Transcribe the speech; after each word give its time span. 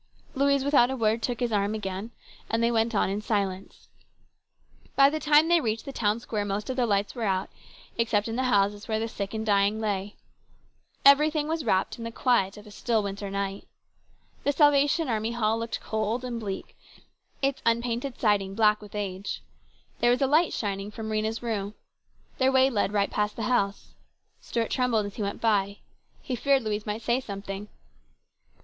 Louise 0.33 0.65
without 0.65 0.89
a 0.89 0.95
word 0.95 1.21
took 1.21 1.39
his 1.41 1.51
arm 1.51 1.75
again 1.75 2.09
and 2.49 2.63
they 2.63 2.71
went 2.71 2.95
on 2.95 3.07
in 3.07 3.21
silence. 3.21 3.87
By 4.95 5.11
the 5.11 5.19
time 5.19 5.47
they 5.47 5.61
reached 5.61 5.85
the 5.85 5.93
town 5.93 6.19
square 6.19 6.43
most 6.43 6.71
of 6.71 6.75
the 6.75 6.87
lights 6.87 7.13
were 7.13 7.21
out, 7.21 7.51
except 7.99 8.27
in 8.27 8.35
the 8.35 8.45
houses 8.45 8.87
where 8.87 8.97
the 8.99 9.07
sick 9.07 9.35
and 9.35 9.45
dying 9.45 9.79
lay. 9.79 10.15
Everything 11.05 11.47
was 11.47 11.63
wrapped 11.63 11.99
in 11.99 12.03
the 12.03 12.11
quiet 12.11 12.57
of 12.57 12.65
a 12.65 12.71
still 12.71 13.03
winter 13.03 13.29
night. 13.29 13.67
The 14.43 14.51
Salvation 14.51 15.07
Army 15.07 15.33
Hall 15.33 15.59
looked 15.59 15.79
cold 15.81 16.25
and 16.25 16.39
bleak, 16.39 16.75
its 17.43 17.61
unpainted 17.63 18.19
siding 18.19 18.55
black 18.55 18.81
with 18.81 18.95
age. 18.95 19.43
There 19.99 20.09
DISAPPOINTMENT. 20.15 20.19
219 20.19 20.19
was 20.19 20.21
a 20.23 20.31
light 20.31 20.51
shining 20.71 20.89
from 20.89 21.09
Rhena's 21.11 21.43
room. 21.43 21.75
Their 22.39 22.51
way 22.51 22.71
led 22.71 22.91
right 22.91 23.11
past 23.11 23.35
the 23.35 23.43
house. 23.43 23.93
Stuart 24.39 24.71
trembled 24.71 25.05
as 25.05 25.17
he 25.17 25.21
went 25.21 25.41
by. 25.41 25.77
He 26.23 26.35
feared 26.35 26.63
Louise 26.63 26.87
might 26.87 27.03
say 27.03 27.19
something. 27.19 27.67